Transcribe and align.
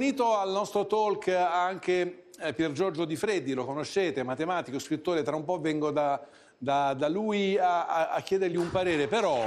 Unito 0.00 0.38
al 0.38 0.50
nostro 0.50 0.86
talk 0.86 1.28
anche 1.28 2.28
eh, 2.38 2.54
Pier 2.54 2.72
Giorgio 2.72 3.04
Di 3.04 3.14
Freddi, 3.14 3.52
lo 3.52 3.66
conoscete, 3.66 4.22
matematico, 4.22 4.78
scrittore, 4.78 5.22
tra 5.22 5.36
un 5.36 5.44
po' 5.44 5.60
vengo 5.60 5.90
da, 5.90 6.18
da, 6.56 6.94
da 6.94 7.08
lui 7.08 7.58
a, 7.58 7.86
a, 7.86 8.08
a 8.08 8.20
chiedergli 8.22 8.56
un 8.56 8.70
parere, 8.70 9.06
però... 9.06 9.44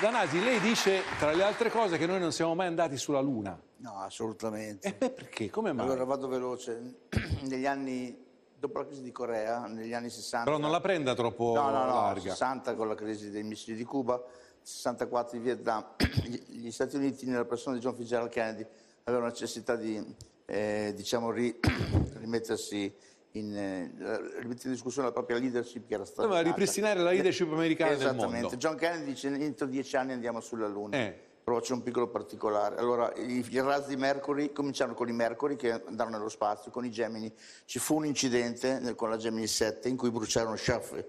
Danasi, 0.00 0.40
lei 0.44 0.60
dice, 0.60 1.02
tra 1.18 1.32
le 1.32 1.42
altre 1.42 1.70
cose, 1.70 1.98
che 1.98 2.06
noi 2.06 2.20
non 2.20 2.30
siamo 2.30 2.54
mai 2.54 2.68
andati 2.68 2.96
sulla 2.96 3.20
Luna. 3.20 3.60
No, 3.78 3.98
assolutamente. 3.98 4.86
E 4.86 4.94
beh, 4.94 5.10
perché? 5.10 5.50
Come 5.50 5.72
mai? 5.72 5.84
Allora 5.84 6.04
vado 6.04 6.28
veloce. 6.28 6.98
Negli 7.48 7.66
anni, 7.66 8.16
dopo 8.56 8.78
la 8.78 8.86
crisi 8.86 9.02
di 9.02 9.10
Corea, 9.10 9.66
negli 9.66 9.92
anni 9.92 10.08
60... 10.08 10.44
Però 10.44 10.56
non 10.56 10.70
la 10.70 10.80
prenda 10.80 11.14
troppo 11.14 11.52
no, 11.52 11.68
no, 11.68 11.84
no, 11.84 11.94
larga. 11.94 12.30
60 12.30 12.76
con 12.76 12.86
la 12.86 12.94
crisi 12.94 13.30
dei 13.30 13.42
missili 13.42 13.76
di 13.76 13.84
Cuba, 13.84 14.22
64 14.62 15.38
di 15.38 15.44
Vietnam, 15.44 15.84
gli 16.46 16.70
Stati 16.70 16.96
Uniti 16.96 17.26
nella 17.26 17.44
persona 17.44 17.76
di 17.76 17.82
John 17.82 17.94
Fitzgerald 17.94 18.30
Kennedy 18.30 18.66
avevano 19.04 19.28
necessità 19.28 19.76
di 19.76 20.02
eh, 20.46 20.92
diciamo, 20.94 21.30
ri, 21.30 21.58
rimettersi 22.18 22.92
in, 23.32 23.56
eh, 23.56 23.92
rimettere 24.40 24.68
in 24.68 24.72
discussione 24.72 25.08
la 25.08 25.14
propria 25.14 25.38
leadership 25.38 25.86
che 25.86 25.94
era 25.94 26.04
stata 26.04 26.28
nata. 26.28 26.42
ripristinare 26.42 27.00
la 27.00 27.10
leadership 27.10 27.52
americana 27.52 27.90
del 27.90 28.00
Esattamente. 28.00 28.56
John 28.56 28.76
Kennedy 28.76 29.04
dice 29.04 29.28
entro 29.28 29.66
dieci 29.66 29.96
anni 29.96 30.12
andiamo 30.12 30.40
sulla 30.40 30.66
Luna. 30.66 30.96
Eh. 30.96 31.28
Però 31.42 31.58
c'è 31.58 31.72
un 31.72 31.82
piccolo 31.82 32.08
particolare. 32.08 32.76
Allora, 32.76 33.12
i, 33.16 33.44
i 33.48 33.60
razzi 33.60 33.96
Mercury 33.96 34.52
cominciarono 34.52 34.94
con 34.94 35.08
i 35.08 35.12
Mercury 35.12 35.56
che 35.56 35.72
andarono 35.72 36.18
nello 36.18 36.28
spazio, 36.28 36.70
con 36.70 36.84
i 36.84 36.90
Gemini. 36.90 37.32
Ci 37.64 37.78
fu 37.78 37.96
un 37.96 38.04
incidente 38.04 38.94
con 38.94 39.08
la 39.08 39.16
Gemini 39.16 39.46
7 39.46 39.88
in 39.88 39.96
cui 39.96 40.10
bruciarono 40.10 40.54
Schaff, 40.54 41.02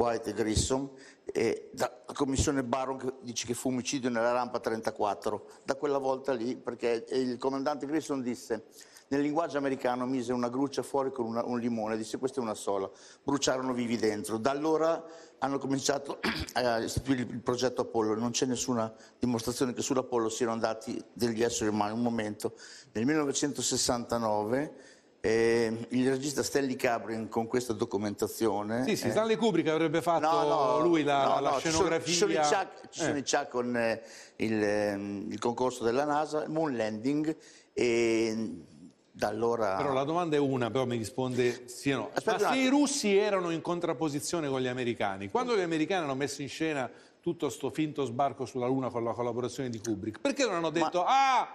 White 0.00 0.30
e 0.30 0.32
Grissom 0.32 0.88
e 1.24 1.70
da- 1.72 1.92
la 2.06 2.12
commissione 2.12 2.62
Baron 2.62 2.98
che 2.98 3.12
dice 3.22 3.46
che 3.46 3.54
fu 3.54 3.70
omicidio 3.70 4.08
nella 4.08 4.30
rampa 4.30 4.60
34. 4.60 5.44
Da 5.64 5.74
quella 5.74 5.98
volta 5.98 6.32
lì, 6.32 6.54
perché 6.54 7.04
il 7.10 7.36
comandante 7.36 7.84
Grissom 7.84 8.22
disse 8.22 8.66
nel 9.08 9.22
linguaggio 9.22 9.58
americano 9.58 10.06
mise 10.06 10.32
una 10.32 10.50
gruccia 10.50 10.84
fuori 10.84 11.10
con 11.10 11.26
una- 11.26 11.44
un 11.44 11.58
limone, 11.58 11.96
disse 11.96 12.16
questa 12.16 12.38
è 12.38 12.42
una 12.44 12.54
sola, 12.54 12.88
bruciarono 13.24 13.72
vivi 13.72 13.96
dentro. 13.96 14.38
Da 14.38 14.52
allora 14.52 15.02
hanno 15.38 15.58
cominciato 15.58 16.20
a 16.52 16.78
istituire 16.78 17.22
il 17.22 17.40
progetto 17.40 17.80
Apollo, 17.80 18.14
non 18.14 18.30
c'è 18.30 18.46
nessuna 18.46 18.94
dimostrazione 19.18 19.72
che 19.72 19.82
sull'Apollo 19.82 20.28
siano 20.28 20.52
andati 20.52 21.02
degli 21.12 21.42
esseri 21.42 21.70
umani. 21.70 21.94
Un 21.94 22.02
momento, 22.02 22.54
nel 22.92 23.04
1969 23.04 24.96
eh, 25.20 25.86
il 25.90 26.08
regista 26.08 26.42
Stanley 26.42 26.76
Cabrin 26.76 27.28
con 27.28 27.46
questa 27.46 27.72
documentazione... 27.72 28.84
Sì, 28.84 28.96
sì, 28.96 29.08
eh, 29.08 29.10
Stanley 29.10 29.36
Kubrick 29.36 29.68
avrebbe 29.68 30.00
fatto 30.00 30.26
No, 30.26 30.42
no, 30.44 30.80
lui 30.80 31.02
la, 31.02 31.34
no, 31.34 31.40
la 31.40 31.58
scenografia. 31.58 32.12
Ci 32.12 32.18
sono, 32.18 32.32
i 32.32 32.36
Chuck, 32.36 32.88
ci 32.90 33.00
sono 33.00 33.14
Eh. 33.14 33.18
i 33.18 33.22
Chuck 33.22 33.48
con 33.48 33.76
eh, 33.76 34.02
il, 34.36 34.62
ehm, 34.62 35.26
il 35.30 35.38
concorso 35.38 35.84
della 35.84 36.04
NASA, 36.04 36.44
Moon 36.48 36.76
Landing 36.76 37.36
e 37.72 38.64
da 39.10 39.28
allora... 39.28 39.76
Però 39.76 39.92
la 39.92 40.04
domanda 40.04 40.36
è 40.36 40.38
una, 40.38 40.70
però 40.70 40.86
mi 40.86 40.96
risponde 40.96 41.68
sì 41.68 41.90
o 41.90 41.96
no. 41.96 42.10
Aspetta 42.12 42.48
Ma 42.48 42.52
se 42.52 42.58
i 42.58 42.68
russi 42.68 43.16
erano 43.16 43.50
in 43.50 43.60
contrapposizione 43.60 44.48
con 44.48 44.60
gli 44.60 44.68
americani, 44.68 45.28
quando 45.28 45.56
gli 45.56 45.60
americani 45.60 46.04
hanno 46.04 46.14
messo 46.14 46.42
in 46.42 46.48
scena 46.48 46.88
tutto 47.20 47.48
sto 47.48 47.70
finto 47.70 48.04
sbarco 48.04 48.44
sulla 48.46 48.66
Luna 48.66 48.90
con 48.90 49.02
la 49.02 49.12
collaborazione 49.12 49.68
di 49.70 49.80
Kubrick, 49.80 50.20
perché 50.20 50.44
non 50.44 50.54
hanno 50.54 50.70
detto 50.70 51.04
ah, 51.04 51.48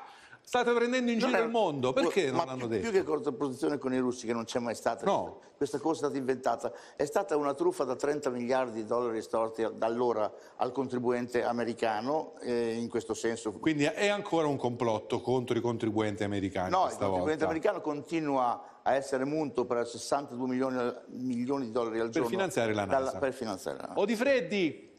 state 0.46 0.72
prendendo 0.74 1.10
in 1.12 1.20
giro 1.20 1.38
è- 1.38 1.42
il 1.42 1.50
mondo? 1.50 1.94
Perché 1.94 2.32
ma 2.32 2.40
non 2.40 2.50
hanno 2.50 2.58
più, 2.60 2.68
detto? 2.68 2.82
più 2.90 2.92
che 2.92 3.04
contrapposizione 3.04 3.78
con 3.78 3.94
i 3.94 3.98
russi, 4.00 4.26
che 4.28 4.34
non 4.34 4.44
c'è 4.44 4.60
mai 4.60 4.76
stata, 4.76 5.06
No. 5.06 5.40
questa 5.58 5.80
cosa 5.80 5.94
è 5.94 5.98
stata 6.04 6.18
inventata, 6.18 6.72
è 6.96 7.06
stata 7.06 7.36
una 7.38 7.54
truffa 7.54 7.84
da 7.86 7.96
30 7.96 8.30
miliardi 8.30 8.82
di 8.82 8.86
dollari 8.86 9.22
storti 9.22 9.66
da 9.76 9.86
allora 9.86 10.32
al 10.58 10.72
contribuente 10.72 11.44
americano, 11.44 12.34
eh, 12.42 12.74
in 12.74 12.90
questo 12.90 13.14
senso. 13.14 13.52
Quindi 13.54 13.86
è 13.86 14.08
ancora 14.10 14.48
un 14.48 14.58
complotto 14.58 15.22
contro 15.22 15.58
i 15.58 15.62
contribuenti 15.62 16.24
americani 16.24 16.70
No, 16.70 16.84
il 16.86 16.90
contribuente 16.98 17.24
volta. 17.30 17.46
americano 17.46 17.82
continua 17.82 18.82
a 18.84 18.94
essere 18.96 19.24
munto 19.26 19.66
per 19.66 19.88
62 19.88 20.48
milioni, 20.48 20.94
milioni 21.08 21.66
di 21.66 21.72
dollari 21.72 21.98
al 22.00 22.06
Per 22.06 22.14
giorno. 22.16 22.28
finanziare 22.30 22.74
la 22.74 22.86
dalla- 22.86 23.12
per 23.14 23.34
finanziare 23.34 23.78
la 23.78 23.88
NASA. 23.88 24.00
O 24.00 24.06
di 24.06 24.16
Freddi, 24.16 24.92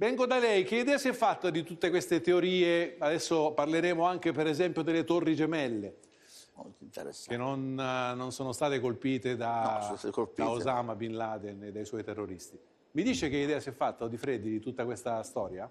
vengo 0.00 0.24
da 0.24 0.38
lei, 0.38 0.64
che 0.64 0.76
idea 0.76 0.96
si 0.96 1.08
è 1.08 1.12
fatta 1.12 1.50
di 1.50 1.62
tutte 1.62 1.90
queste 1.90 2.22
teorie? 2.22 2.96
Adesso 2.98 3.52
parleremo 3.52 4.02
anche 4.06 4.32
per 4.32 4.46
esempio 4.46 4.80
delle 4.80 5.04
torri 5.04 5.34
gemelle, 5.34 5.96
Molto 6.54 6.82
interessante. 6.82 7.28
che 7.30 7.36
non, 7.36 7.78
eh, 7.78 8.14
non 8.14 8.32
sono 8.32 8.52
state 8.52 8.80
colpite 8.80 9.36
da, 9.36 9.86
No, 9.90 9.96
state 9.96 10.10
colpite. 10.10 10.42
da 10.42 10.48
Osama 10.50 10.94
Bin 10.96 11.14
Laden 11.14 11.64
e 11.64 11.70
dai 11.72 11.84
suoi 11.84 12.02
terroristi. 12.02 12.58
Mi 12.92 13.02
dice 13.02 13.28
che 13.28 13.36
idea 13.36 13.60
si 13.60 13.68
è 13.68 13.72
fatta, 13.72 14.04
o 14.04 14.08
di 14.08 14.16
Freddi, 14.16 14.48
di 14.48 14.58
tutta 14.58 14.86
questa 14.86 15.22
storia? 15.22 15.70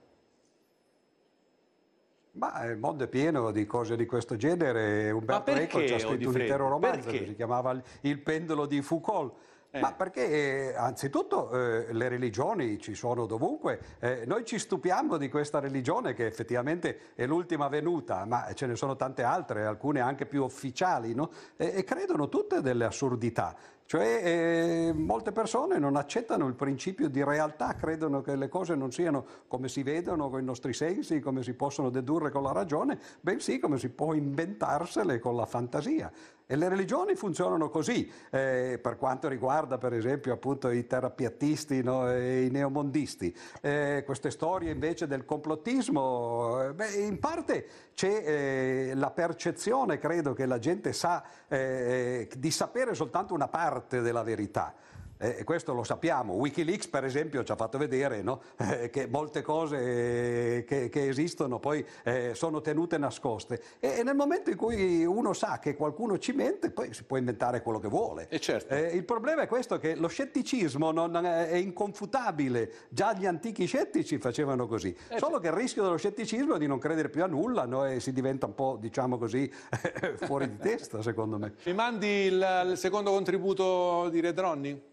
Ma 2.33 2.63
il 2.65 2.77
mondo 2.77 3.05
è 3.05 3.07
pieno 3.07 3.49
di 3.49 3.65
cose 3.65 3.95
di 3.97 4.05
questo 4.05 4.35
genere. 4.35 5.09
Umberto 5.09 5.49
Eco 5.51 5.85
ci 5.85 5.93
ha 5.93 5.99
scritto 5.99 6.29
un 6.29 6.39
intero 6.39 6.69
romanzo 6.69 7.05
Perché? 7.09 7.19
che 7.19 7.25
si 7.29 7.35
chiamava 7.35 7.81
Il 8.01 8.19
pendolo 8.19 8.67
di 8.67 8.79
Foucault. 8.83 9.33
Eh. 9.71 9.79
Ma 9.79 9.93
perché 9.93 10.71
eh, 10.71 10.75
anzitutto 10.75 11.51
eh, 11.51 11.93
le 11.93 12.07
religioni 12.07 12.79
ci 12.79 12.95
sono 12.95 13.27
dovunque, 13.27 13.79
Eh, 13.99 14.23
noi 14.25 14.45
ci 14.45 14.57
stupiamo 14.57 15.17
di 15.17 15.29
questa 15.29 15.59
religione 15.59 16.13
che 16.13 16.25
effettivamente 16.25 17.13
è 17.15 17.25
l'ultima 17.25 17.67
venuta, 17.67 18.25
ma 18.25 18.51
ce 18.53 18.65
ne 18.65 18.75
sono 18.75 18.95
tante 18.95 19.23
altre, 19.23 19.65
alcune 19.65 19.99
anche 19.99 20.25
più 20.25 20.43
ufficiali, 20.43 21.13
no? 21.13 21.29
e, 21.55 21.73
e 21.75 21.83
credono 21.83 22.29
tutte 22.29 22.61
delle 22.61 22.85
assurdità. 22.85 23.55
Cioè 23.89 24.21
eh, 24.23 24.93
molte 24.93 25.31
persone 25.31 25.79
non 25.79 25.95
accettano 25.95 26.45
il 26.45 26.53
principio 26.53 27.09
di 27.09 27.23
realtà, 27.23 27.73
credono 27.73 28.21
che 28.21 28.35
le 28.35 28.47
cose 28.47 28.75
non 28.75 28.91
siano 28.91 29.25
come 29.47 29.67
si 29.67 29.81
vedono 29.81 30.29
con 30.29 30.39
i 30.39 30.43
nostri 30.43 30.73
sensi, 30.73 31.19
come 31.19 31.41
si 31.41 31.55
possono 31.55 31.89
dedurre 31.89 32.29
con 32.29 32.43
la 32.43 32.51
ragione, 32.51 32.99
bensì 33.19 33.57
come 33.57 33.79
si 33.79 33.89
può 33.89 34.13
inventarsele 34.13 35.17
con 35.17 35.35
la 35.35 35.47
fantasia. 35.47 36.11
E 36.51 36.55
le 36.55 36.67
religioni 36.67 37.13
funzionano 37.13 37.69
così, 37.69 38.11
eh, 38.31 38.79
per 38.81 38.97
quanto 38.97 39.27
riguarda 39.27 39.77
per 39.77 39.93
esempio 39.93 40.33
appunto 40.33 40.69
i 40.69 40.87
terrapiattisti 40.87 41.83
no, 41.83 42.11
e 42.11 42.45
i 42.45 42.49
neomondisti. 42.49 43.35
Eh, 43.61 44.01
queste 44.03 44.31
storie 44.31 44.71
invece 44.71 45.05
del 45.05 45.25
complottismo, 45.25 46.63
eh, 46.63 46.73
beh, 46.73 46.93
in 47.05 47.19
parte 47.19 47.67
c'è 47.93 48.23
eh, 48.25 48.91
la 48.95 49.11
percezione, 49.11 49.99
credo 49.99 50.33
che 50.33 50.47
la 50.47 50.57
gente 50.57 50.91
sa, 50.91 51.23
eh, 51.47 52.27
di 52.35 52.49
sapere 52.49 52.95
soltanto 52.95 53.35
una 53.35 53.47
parte 53.47 53.78
della 53.87 54.23
verità. 54.23 54.73
Eh, 55.21 55.37
E 55.39 55.43
questo 55.43 55.73
lo 55.73 55.83
sappiamo. 55.83 56.33
Wikileaks, 56.33 56.87
per 56.87 57.03
esempio, 57.03 57.43
ci 57.43 57.51
ha 57.51 57.55
fatto 57.55 57.77
vedere 57.77 58.21
no? 58.21 58.41
Eh, 58.69 58.89
che 58.89 59.07
molte 59.07 59.41
cose 59.41 60.57
eh, 60.57 60.63
che, 60.63 60.89
che 60.89 61.07
esistono 61.07 61.59
poi 61.59 61.83
eh, 62.03 62.31
sono 62.35 62.61
tenute 62.61 62.97
nascoste. 62.97 63.61
E, 63.79 63.99
e 63.99 64.03
nel 64.03 64.15
momento 64.15 64.49
in 64.49 64.55
cui 64.55 65.03
uno 65.05 65.33
sa 65.33 65.59
che 65.59 65.75
qualcuno 65.75 66.17
ci 66.19 66.33
mente, 66.33 66.69
poi 66.69 66.93
si 66.93 67.03
può 67.03 67.17
inventare 67.17 67.61
quello 67.61 67.79
che 67.79 67.87
vuole. 67.87 68.27
E 68.29 68.39
certo. 68.39 68.73
Eh, 68.73 68.95
il 68.95 69.03
problema 69.05 69.41
è 69.41 69.47
questo: 69.47 69.77
che 69.77 69.95
lo 69.95 70.07
scetticismo 70.07 70.91
non 70.91 71.25
è 71.25 71.55
inconfutabile. 71.55 72.71
Già 72.89 73.13
gli 73.13 73.25
antichi 73.25 73.65
scettici 73.65 74.17
facevano 74.19 74.67
così. 74.67 74.95
Solo 75.17 75.39
che 75.39 75.47
il 75.47 75.53
rischio 75.53 75.83
dello 75.83 75.97
scetticismo 75.97 76.55
è 76.55 76.59
di 76.59 76.67
non 76.67 76.79
credere 76.79 77.09
più 77.09 77.23
a 77.23 77.27
nulla 77.27 77.65
no? 77.65 77.85
e 77.85 77.99
si 77.99 78.13
diventa 78.13 78.45
un 78.45 78.55
po', 78.55 78.77
diciamo 78.79 79.17
così, 79.17 79.51
fuori 80.21 80.49
di 80.49 80.57
testa, 80.57 81.01
secondo 81.01 81.37
me. 81.37 81.55
Mi 81.65 81.73
mandi 81.73 82.07
il, 82.07 82.65
il 82.71 82.77
secondo 82.77 83.11
contributo 83.11 84.09
di 84.09 84.19
Redronni? 84.19 84.88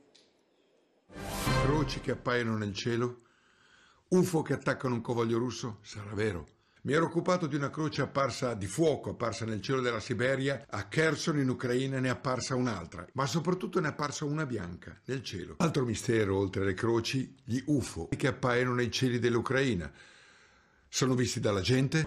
Croci 1.87 2.01
che 2.01 2.11
appaiono 2.11 2.57
nel 2.57 2.75
cielo? 2.75 3.21
UFO 4.09 4.43
che 4.43 4.55
attaccano 4.55 4.95
un 4.95 5.01
covoglio 5.01 5.39
russo? 5.39 5.79
Sarà 5.83 6.13
vero. 6.15 6.49
Mi 6.83 6.95
ero 6.95 7.05
occupato 7.05 7.47
di 7.47 7.55
una 7.55 7.71
croce 7.71 8.03
apparsa 8.03 8.55
di 8.55 8.67
fuoco, 8.67 9.11
apparsa 9.11 9.45
nel 9.45 9.61
cielo 9.63 9.81
della 9.81 10.01
Siberia, 10.01 10.67
a 10.69 10.89
Kherson 10.89 11.39
in 11.39 11.49
Ucraina 11.49 12.01
ne 12.01 12.09
è 12.09 12.11
apparsa 12.11 12.57
un'altra, 12.57 13.07
ma 13.13 13.25
soprattutto 13.27 13.79
ne 13.79 13.87
è 13.87 13.91
apparsa 13.91 14.25
una 14.25 14.45
bianca 14.47 15.01
nel 15.05 15.23
cielo. 15.23 15.55
Altro 15.59 15.85
mistero 15.85 16.37
oltre 16.37 16.65
le 16.65 16.75
croci, 16.75 17.33
gli 17.45 17.63
UFO 17.67 18.09
che 18.09 18.27
appaiono 18.27 18.75
nei 18.75 18.91
cieli 18.91 19.21
dell'Ucraina. 19.21 19.89
Sono 20.89 21.15
visti 21.15 21.39
dalla 21.39 21.61
gente, 21.61 22.05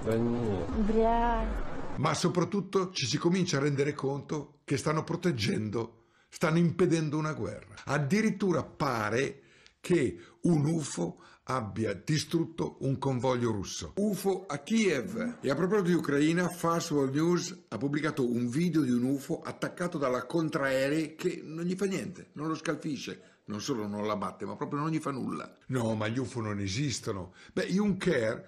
ma 1.96 2.14
soprattutto 2.16 2.92
ci 2.92 3.06
si 3.06 3.18
comincia 3.18 3.56
a 3.56 3.62
rendere 3.62 3.94
conto 3.94 4.60
che 4.66 4.76
stanno 4.76 5.06
proteggendo, 5.06 6.08
stanno 6.28 6.58
impedendo 6.58 7.18
una 7.18 7.32
guerra. 7.32 7.76
Addirittura 7.86 8.62
pare 8.62 9.44
che 9.90 10.20
un 10.42 10.66
UFO 10.66 11.20
abbia 11.46 11.96
distrutto 11.96 12.78
un 12.82 13.00
convoglio 13.00 13.50
russo. 13.50 13.94
UFO 13.96 14.46
a 14.46 14.60
Kiev. 14.60 15.40
E 15.42 15.50
a 15.50 15.56
proposito 15.56 15.88
di 15.88 15.94
Ucraina, 15.96 16.48
Fast 16.48 16.92
World 16.92 17.16
News 17.16 17.64
ha 17.70 17.78
pubblicato 17.80 18.24
un 18.30 18.50
video 18.50 18.84
di 18.84 18.92
un 18.92 19.02
UFO 19.02 19.42
attaccato 19.42 19.98
dalla 19.98 20.28
contraerei 20.28 21.16
che 21.16 21.42
non 21.44 21.66
gli 21.66 21.74
fa 21.74 21.86
niente, 21.86 22.30
non 22.34 22.50
lo 22.50 22.54
scalfisce. 22.54 23.38
Non 23.46 23.62
solo 23.62 23.88
non 23.88 24.06
la 24.06 24.16
batte, 24.16 24.46
ma 24.46 24.56
proprio 24.56 24.80
non 24.80 24.92
gli 24.92 25.00
fa 25.00 25.10
nulla. 25.10 25.58
No, 25.70 25.96
ma 25.96 26.08
gli 26.08 26.20
UFO 26.20 26.40
non 26.40 26.60
esistono. 26.60 27.34
Beh, 27.52 27.66
Juncker 27.66 28.48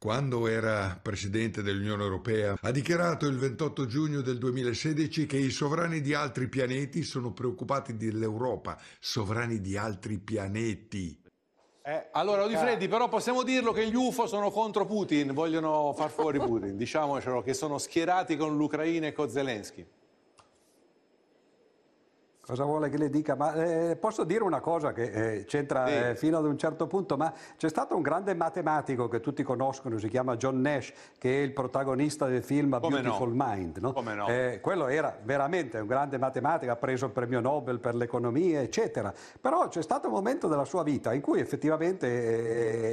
quando 0.00 0.46
era 0.46 0.98
presidente 1.00 1.62
dell'Unione 1.62 2.02
Europea, 2.02 2.56
ha 2.58 2.70
dichiarato 2.70 3.26
il 3.26 3.36
28 3.36 3.84
giugno 3.84 4.22
del 4.22 4.38
2016 4.38 5.26
che 5.26 5.36
i 5.36 5.50
sovrani 5.50 6.00
di 6.00 6.14
altri 6.14 6.48
pianeti 6.48 7.02
sono 7.02 7.34
preoccupati 7.34 7.98
dell'Europa, 7.98 8.80
sovrani 8.98 9.60
di 9.60 9.76
altri 9.76 10.18
pianeti. 10.18 11.22
Eh, 11.82 12.08
allora, 12.12 12.44
Odifreddi, 12.44 12.88
però 12.88 13.10
possiamo 13.10 13.42
dirlo 13.42 13.72
che 13.72 13.86
gli 13.90 13.94
UFO 13.94 14.26
sono 14.26 14.50
contro 14.50 14.86
Putin, 14.86 15.34
vogliono 15.34 15.92
far 15.94 16.08
fuori 16.08 16.38
Putin, 16.38 16.78
diciamocelo, 16.78 17.42
che 17.42 17.52
sono 17.52 17.76
schierati 17.76 18.38
con 18.38 18.56
l'Ucraina 18.56 19.08
e 19.08 19.12
con 19.12 19.28
Zelensky. 19.28 19.86
Cosa 22.44 22.64
vuole 22.64 22.88
che 22.88 22.96
le 22.96 23.10
dica? 23.10 23.36
Ma 23.36 23.52
eh, 23.54 23.96
posso 23.96 24.24
dire 24.24 24.42
una 24.42 24.60
cosa 24.60 24.92
che 24.92 25.36
eh, 25.36 25.44
c'entra 25.44 25.86
Sì. 25.86 25.92
eh, 25.92 26.16
fino 26.16 26.36
ad 26.38 26.44
un 26.46 26.58
certo 26.58 26.86
punto, 26.88 27.16
ma 27.16 27.32
c'è 27.56 27.68
stato 27.68 27.94
un 27.94 28.02
grande 28.02 28.34
matematico 28.34 29.06
che 29.08 29.20
tutti 29.20 29.42
conoscono, 29.44 29.98
si 29.98 30.08
chiama 30.08 30.36
John 30.36 30.60
Nash, 30.60 30.92
che 31.18 31.38
è 31.38 31.42
il 31.42 31.52
protagonista 31.52 32.26
del 32.26 32.42
film 32.42 32.80
Come 32.80 32.96
no? 32.96 33.02
Beautiful 33.02 33.32
Mind. 33.34 33.76
no? 33.76 33.92
Come 33.92 34.14
no? 34.14 34.26
Eh, 34.26 34.58
quello 34.60 34.88
era 34.88 35.16
veramente 35.22 35.78
un 35.78 35.86
grande 35.86 36.18
matematico, 36.18 36.72
ha 36.72 36.76
preso 36.76 37.04
il 37.06 37.12
premio 37.12 37.38
Nobel 37.40 37.78
per 37.78 37.94
l'economia, 37.94 38.60
eccetera. 38.62 39.12
Però 39.40 39.68
c'è 39.68 39.82
stato 39.82 40.08
un 40.08 40.14
momento 40.14 40.48
della 40.48 40.64
sua 40.64 40.82
vita 40.82 41.12
in 41.12 41.20
cui 41.20 41.38
effettivamente 41.40 42.08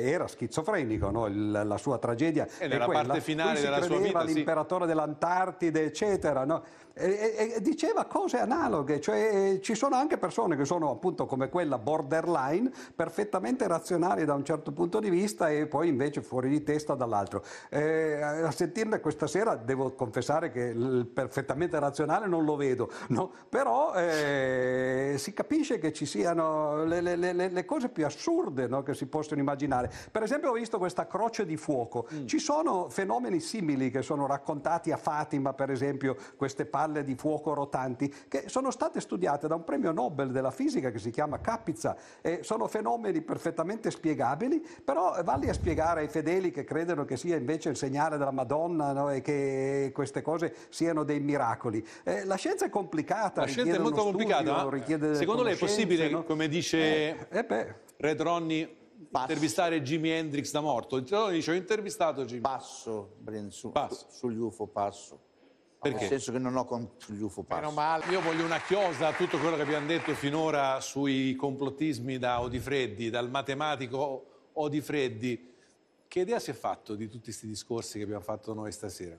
eh, 0.05 0.09
era 0.11 0.27
schizofrenico, 0.27 1.09
no? 1.09 1.25
Il- 1.25 1.61
la 1.65 1.77
sua 1.77 1.97
tragedia. 1.97 2.45
E 2.59 2.67
nella 2.67 2.85
quella. 2.85 3.01
parte 3.03 3.21
finale 3.21 3.59
della 3.59 3.81
sua 3.81 3.97
vita, 3.97 4.27
sì. 4.27 4.33
l'imperatore 4.35 4.85
dell'Antartide, 4.85 5.83
eccetera. 5.85 6.43
no? 6.45 6.61
E, 7.00 7.35
e- 7.38 7.53
e 7.57 7.61
diceva 7.61 8.05
cose 8.05 8.39
analoghe, 8.39 9.00
cioè 9.00 9.46
ci 9.61 9.75
sono 9.75 9.95
anche 9.95 10.17
persone 10.17 10.55
che 10.55 10.65
sono 10.65 10.91
appunto 10.91 11.25
come 11.25 11.49
quella 11.49 11.77
borderline, 11.77 12.71
perfettamente 12.95 13.67
razionali 13.67 14.25
da 14.25 14.33
un 14.33 14.44
certo 14.44 14.71
punto 14.71 14.99
di 14.99 15.09
vista 15.09 15.49
e 15.49 15.67
poi 15.67 15.88
invece 15.88 16.21
fuori 16.21 16.49
di 16.49 16.63
testa 16.63 16.95
dall'altro. 16.95 17.44
Eh, 17.69 18.21
a 18.21 18.51
sentirne 18.51 18.99
questa 18.99 19.27
sera 19.27 19.55
devo 19.55 19.94
confessare 19.94 20.51
che 20.51 20.61
il 20.61 21.05
perfettamente 21.11 21.79
razionale 21.79 22.27
non 22.27 22.44
lo 22.45 22.55
vedo, 22.55 22.89
no? 23.09 23.31
però 23.49 23.94
eh, 23.94 25.15
si 25.17 25.33
capisce 25.33 25.77
che 25.77 25.93
ci 25.93 26.05
siano 26.05 26.83
le, 26.83 27.01
le- 27.01 27.15
le- 27.15 27.50
le 27.50 27.65
cose 27.65 27.89
più 27.89 28.05
assurde 28.05 28.67
no? 28.67 28.83
che 28.83 28.93
si 28.93 29.05
possono 29.05 29.39
immaginare. 29.39 29.91
Per 30.11 30.23
esempio 30.23 30.50
ho 30.50 30.53
visto 30.53 30.77
questa 30.77 31.07
croce 31.07 31.45
di 31.45 31.57
fuoco, 31.57 32.07
ci 32.25 32.39
sono 32.39 32.89
fenomeni 32.89 33.39
simili 33.39 33.89
che 33.91 34.01
sono 34.01 34.25
raccontati 34.25 34.91
a 34.91 34.97
Fatima, 34.97 35.53
per 35.53 35.69
esempio 35.69 36.15
queste 36.35 36.65
palle 36.65 37.03
di 37.03 37.15
fuoco 37.15 37.53
rotanti, 37.53 38.13
che 38.27 38.45
sono 38.47 38.71
state 38.71 39.00
studiate 39.00 39.25
da 39.35 39.56
un 39.56 39.65
premio 39.65 39.91
Nobel 39.91 40.31
della 40.31 40.51
fisica 40.51 40.89
che 40.89 41.00
si 41.00 41.12
chiama 41.12 41.39
Kapitsa 41.41 41.97
e 42.21 42.39
sono 42.44 42.68
fenomeni 42.68 43.21
perfettamente 43.21 43.91
spiegabili, 43.91 44.65
però 44.83 45.21
valli 45.24 45.50
a 45.50 45.53
spiegare 45.53 46.01
ai 46.01 46.07
fedeli 46.07 46.50
che 46.51 46.63
credono 46.63 47.03
che 47.03 47.18
sia 47.18 47.35
invece 47.35 47.68
il 47.69 47.75
segnale 47.75 48.18
della 48.18 48.31
Madonna 48.31 48.94
no? 48.94 49.09
e 49.09 49.19
che 49.21 49.91
queste 49.94 50.21
cose 50.21 50.56
siano 50.69 51.03
dei 51.03 51.19
miracoli. 51.19 51.85
Eh, 52.03 52.24
la 52.24 52.35
scienza 52.35 52.65
è 52.65 52.69
complicata, 52.69 53.41
La 53.41 53.47
scienza 53.47 53.75
è 53.75 53.79
molto 53.79 54.03
complicata, 54.03 54.59
studio, 54.59 54.69
richiede 54.69 55.06
delle 55.07 55.18
secondo 55.18 55.44
lei 55.44 55.56
è 55.56 55.57
possibile, 55.57 56.09
no? 56.09 56.24
come 56.24 56.47
dice 56.47 56.77
Eh, 56.77 57.27
eh 57.29 57.44
beh, 57.44 57.75
Red 57.97 58.21
Ronnie, 58.21 58.75
intervistare 59.12 59.81
Jimi 59.81 60.09
Hendrix 60.09 60.51
da 60.51 60.62
morto? 60.62 61.03
Allora 61.09 61.31
dice, 61.31 61.51
ho 61.51 61.56
intervistato 61.56 62.24
Jimi. 62.24 62.41
Passo, 62.41 63.15
Bren, 63.18 63.51
su- 63.51 63.71
Passo. 63.71 64.06
sugli 64.09 64.38
UFO 64.38 64.68
passo. 64.68 65.25
Perché? 65.92 66.00
Nel 66.00 66.10
senso 66.10 66.31
che 66.31 66.39
non 66.39 66.56
ho 66.56 66.66
con 66.66 66.89
sugli 66.98 67.22
UFO 67.22 67.44
passo. 67.44 67.62
Meno 67.62 67.74
male. 67.74 68.06
Io 68.12 68.22
voglio 68.22 68.44
una 68.44 68.60
chiosa 68.60 69.07
a 69.07 69.13
tutto 69.13 69.38
quello 69.39 69.56
che 69.56 69.62
abbiamo 69.63 69.88
detto 69.88 70.13
finora 70.13 70.80
sui 70.81 71.36
complottismi 71.36 72.18
da 72.18 72.42
Odifreddi, 72.42 73.10
dal 73.10 73.30
matematico 73.30 74.50
Odifreddi. 74.54 75.54
Che 76.07 76.19
idea 76.19 76.39
si 76.39 76.51
è 76.51 76.54
fatto 76.54 76.95
di 76.95 77.07
tutti 77.07 77.25
questi 77.25 77.48
discorsi 77.48 77.98
che 77.98 78.04
abbiamo 78.04 78.24
fatto 78.24 78.54
noi 78.54 78.72
stasera? 78.72 79.18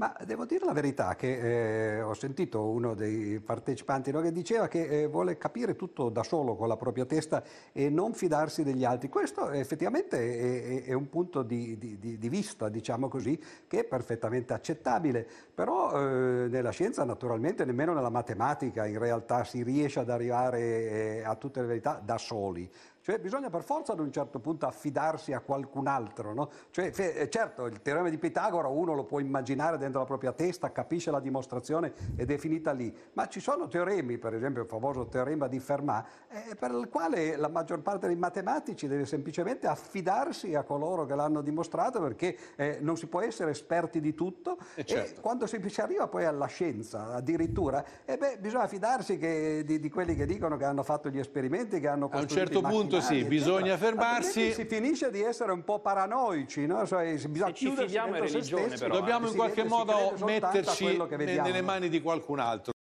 Ma 0.00 0.14
devo 0.24 0.44
dire 0.44 0.64
la 0.64 0.72
verità 0.72 1.16
che 1.16 1.96
eh, 1.96 2.02
ho 2.02 2.14
sentito 2.14 2.68
uno 2.68 2.94
dei 2.94 3.40
partecipanti 3.40 4.12
no, 4.12 4.20
che 4.20 4.30
diceva 4.30 4.68
che 4.68 4.86
eh, 5.02 5.06
vuole 5.08 5.36
capire 5.38 5.74
tutto 5.74 6.08
da 6.08 6.22
solo 6.22 6.54
con 6.54 6.68
la 6.68 6.76
propria 6.76 7.04
testa 7.04 7.42
e 7.72 7.90
non 7.90 8.14
fidarsi 8.14 8.62
degli 8.62 8.84
altri. 8.84 9.08
Questo 9.08 9.50
effettivamente 9.50 10.16
è, 10.16 10.84
è- 10.84 10.92
un 10.92 11.08
punto 11.08 11.42
di, 11.42 11.76
di- 11.78 11.98
di- 11.98 12.16
di 12.16 12.28
vista, 12.28 12.68
diciamo 12.68 13.08
così, 13.08 13.36
che 13.66 13.80
è 13.80 13.84
perfettamente 13.84 14.52
accettabile. 14.52 15.26
Però 15.52 15.90
eh, 15.90 16.46
nella 16.46 16.70
scienza 16.70 17.02
naturalmente 17.02 17.64
nemmeno 17.64 17.92
nella 17.92 18.08
matematica 18.08 18.86
in 18.86 19.00
realtà 19.00 19.42
si 19.42 19.64
riesce 19.64 19.98
ad 19.98 20.10
arrivare 20.10 20.60
eh, 20.60 21.22
a 21.24 21.34
tutte 21.34 21.60
le 21.60 21.66
verità 21.66 22.00
da 22.00 22.18
soli. 22.18 22.70
Cioè 23.08 23.18
bisogna 23.20 23.48
per 23.48 23.62
forza 23.62 23.92
ad 23.92 24.00
un 24.00 24.12
certo 24.12 24.38
punto 24.38 24.66
affidarsi 24.66 25.32
a 25.32 25.40
qualcun 25.40 25.86
altro, 25.86 26.34
no? 26.34 26.50
Cioè, 26.68 26.90
fe- 26.90 27.14
eh, 27.14 27.30
certo, 27.30 27.64
il 27.64 27.80
teorema 27.80 28.10
di 28.10 28.18
Pitagora 28.18 28.68
uno 28.68 28.92
lo 28.92 29.04
può 29.04 29.18
immaginare 29.18 29.78
dentro 29.78 30.00
la 30.00 30.04
propria 30.04 30.32
testa, 30.32 30.70
capisce 30.72 31.10
la 31.10 31.18
dimostrazione 31.18 31.94
ed 32.16 32.30
è 32.30 32.36
finita 32.36 32.72
lì, 32.72 32.94
ma 33.14 33.26
ci 33.26 33.40
sono 33.40 33.66
teoremi, 33.66 34.18
per 34.18 34.34
esempio 34.34 34.60
il 34.60 34.68
famoso 34.68 35.06
teorema 35.06 35.48
di 35.48 35.58
Fermat, 35.58 36.06
eh, 36.50 36.54
per 36.54 36.70
il 36.72 36.90
quale 36.90 37.36
la 37.36 37.48
maggior 37.48 37.80
parte 37.80 38.08
dei 38.08 38.16
matematici 38.16 38.86
deve 38.86 39.06
semplicemente 39.06 39.66
affidarsi 39.66 40.54
a 40.54 40.62
coloro 40.62 41.06
che 41.06 41.14
l'hanno 41.14 41.40
dimostrato 41.40 42.02
perché 42.02 42.36
eh, 42.56 42.76
non 42.82 42.98
si 42.98 43.06
può 43.06 43.22
essere 43.22 43.52
esperti 43.52 44.00
di 44.02 44.12
tutto 44.12 44.58
Eh, 44.74 44.84
certo. 44.84 45.18
e 45.18 45.22
quando 45.22 45.46
si, 45.46 45.58
si 45.70 45.80
arriva 45.80 46.08
poi 46.08 46.26
alla 46.26 46.44
scienza 46.44 47.14
addirittura, 47.14 47.82
eh 48.04 48.18
beh, 48.18 48.36
bisogna 48.38 48.66
fidarsi 48.66 49.16
che- 49.16 49.62
di, 49.64 49.80
di 49.80 49.88
quelli 49.88 50.14
che 50.14 50.26
dicono 50.26 50.58
che 50.58 50.66
hanno 50.66 50.82
fatto 50.82 51.08
gli 51.08 51.18
esperimenti, 51.18 51.80
che 51.80 51.88
hanno 51.88 52.04
A 52.12 52.16
un 52.16 52.22
costruito 52.26 52.52
certo 52.52 52.58
i 52.68 52.70
punto 52.98 53.06
sì, 53.06 53.22
macchinari, 53.22 53.28
bisogna 53.28 53.58
eccetera. 53.58 53.76
fermarsi. 53.76 54.26
Altrimenti 54.26 54.54
si 54.54 54.66
finisce 54.66 55.10
di 55.10 55.22
essere 55.22 55.52
un 55.52 55.64
po' 55.64 55.78
paranoici, 55.80 56.66
no? 56.66 56.86
Cioè, 56.86 57.14
bisogna 57.28 57.46
Se 57.46 57.54
ci 57.54 57.70
fidiamo 57.70 58.14
se 58.14 58.20
religione, 58.20 58.76
però, 58.76 58.94
Dobbiamo 58.94 59.26
e 59.26 59.30
in 59.30 59.36
qualche 59.36 59.64
modo 59.64 60.14
metterci 60.24 60.96
nelle 61.16 61.62
mani 61.62 61.88
di 61.88 62.00
qualcun 62.00 62.38
altro. 62.38 62.72